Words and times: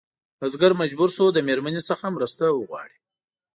بزګر 0.39 0.71
مجبور 0.81 1.09
شو 1.15 1.25
له 1.35 1.41
مېرمنې 1.47 1.81
څخه 1.89 2.05
مرسته 2.15 2.43
وغواړي. 2.49 2.97